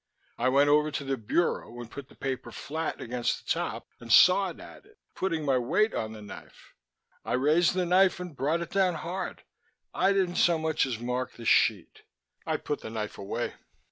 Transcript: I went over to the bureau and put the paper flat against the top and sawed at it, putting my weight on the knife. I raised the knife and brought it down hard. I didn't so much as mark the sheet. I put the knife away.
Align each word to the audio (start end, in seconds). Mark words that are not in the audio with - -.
I 0.39 0.49
went 0.49 0.67
over 0.67 0.89
to 0.89 1.03
the 1.03 1.15
bureau 1.15 1.79
and 1.79 1.91
put 1.91 2.09
the 2.09 2.15
paper 2.15 2.51
flat 2.51 2.99
against 2.99 3.37
the 3.45 3.51
top 3.51 3.85
and 3.99 4.11
sawed 4.11 4.59
at 4.59 4.83
it, 4.83 4.97
putting 5.13 5.45
my 5.45 5.59
weight 5.59 5.93
on 5.93 6.11
the 6.13 6.23
knife. 6.23 6.73
I 7.23 7.33
raised 7.33 7.75
the 7.75 7.85
knife 7.85 8.19
and 8.19 8.35
brought 8.35 8.61
it 8.61 8.71
down 8.71 8.95
hard. 8.95 9.43
I 9.93 10.11
didn't 10.11 10.37
so 10.37 10.57
much 10.57 10.87
as 10.87 10.97
mark 10.97 11.33
the 11.33 11.45
sheet. 11.45 12.01
I 12.47 12.57
put 12.57 12.81
the 12.81 12.89
knife 12.89 13.19
away. 13.19 13.53